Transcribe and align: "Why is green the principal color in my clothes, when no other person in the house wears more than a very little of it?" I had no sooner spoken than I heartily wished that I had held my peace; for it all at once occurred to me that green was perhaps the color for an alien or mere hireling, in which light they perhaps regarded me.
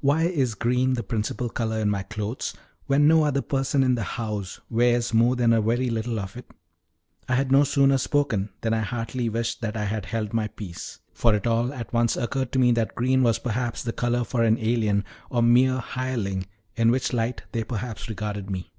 "Why 0.00 0.24
is 0.24 0.54
green 0.54 0.92
the 0.92 1.02
principal 1.02 1.48
color 1.48 1.78
in 1.78 1.88
my 1.88 2.02
clothes, 2.02 2.52
when 2.84 3.08
no 3.08 3.22
other 3.24 3.40
person 3.40 3.82
in 3.82 3.94
the 3.94 4.02
house 4.02 4.60
wears 4.68 5.14
more 5.14 5.36
than 5.36 5.54
a 5.54 5.62
very 5.62 5.88
little 5.88 6.20
of 6.20 6.36
it?" 6.36 6.50
I 7.30 7.36
had 7.36 7.50
no 7.50 7.64
sooner 7.64 7.96
spoken 7.96 8.50
than 8.60 8.74
I 8.74 8.80
heartily 8.80 9.30
wished 9.30 9.62
that 9.62 9.74
I 9.74 9.84
had 9.86 10.04
held 10.04 10.34
my 10.34 10.48
peace; 10.48 10.98
for 11.14 11.34
it 11.34 11.46
all 11.46 11.72
at 11.72 11.94
once 11.94 12.14
occurred 12.14 12.52
to 12.52 12.58
me 12.58 12.72
that 12.72 12.94
green 12.94 13.22
was 13.22 13.38
perhaps 13.38 13.82
the 13.82 13.94
color 13.94 14.22
for 14.22 14.42
an 14.42 14.58
alien 14.58 15.02
or 15.30 15.40
mere 15.42 15.78
hireling, 15.78 16.44
in 16.76 16.90
which 16.90 17.14
light 17.14 17.44
they 17.52 17.64
perhaps 17.64 18.06
regarded 18.10 18.50
me. 18.50 18.70